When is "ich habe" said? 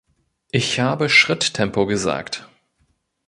0.49-1.09